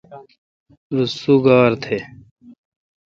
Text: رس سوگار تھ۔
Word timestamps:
رس 0.95 1.11
سوگار 1.23 1.71
تھ۔ 1.83 1.87